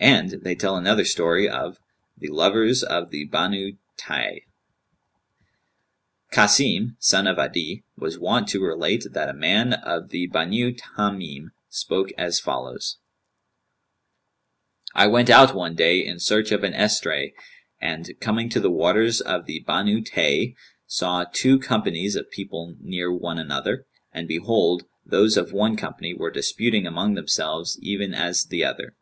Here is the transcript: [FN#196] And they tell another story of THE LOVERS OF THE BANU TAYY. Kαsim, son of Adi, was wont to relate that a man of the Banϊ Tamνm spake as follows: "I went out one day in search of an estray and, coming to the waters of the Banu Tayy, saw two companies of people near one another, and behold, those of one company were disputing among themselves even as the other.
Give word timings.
[FN#196] 0.00 0.08
And 0.10 0.30
they 0.44 0.54
tell 0.54 0.76
another 0.76 1.04
story 1.04 1.46
of 1.46 1.78
THE 2.16 2.28
LOVERS 2.28 2.82
OF 2.82 3.10
THE 3.10 3.26
BANU 3.26 3.76
TAYY. 3.98 4.46
Kαsim, 6.32 6.96
son 6.98 7.26
of 7.26 7.38
Adi, 7.38 7.84
was 7.94 8.18
wont 8.18 8.48
to 8.48 8.64
relate 8.64 9.08
that 9.12 9.28
a 9.28 9.34
man 9.34 9.74
of 9.74 10.08
the 10.08 10.26
Banϊ 10.30 10.80
Tamνm 10.80 11.50
spake 11.68 12.14
as 12.16 12.40
follows: 12.40 12.96
"I 14.94 15.06
went 15.06 15.28
out 15.28 15.54
one 15.54 15.74
day 15.74 15.98
in 16.02 16.18
search 16.18 16.50
of 16.50 16.64
an 16.64 16.72
estray 16.72 17.34
and, 17.78 18.18
coming 18.20 18.48
to 18.48 18.60
the 18.60 18.70
waters 18.70 19.20
of 19.20 19.44
the 19.44 19.60
Banu 19.66 20.00
Tayy, 20.00 20.54
saw 20.86 21.26
two 21.30 21.58
companies 21.58 22.16
of 22.16 22.30
people 22.30 22.74
near 22.80 23.12
one 23.12 23.38
another, 23.38 23.84
and 24.14 24.26
behold, 24.26 24.86
those 25.04 25.36
of 25.36 25.52
one 25.52 25.76
company 25.76 26.14
were 26.14 26.30
disputing 26.30 26.86
among 26.86 27.12
themselves 27.12 27.78
even 27.82 28.14
as 28.14 28.44
the 28.44 28.64
other. 28.64 28.94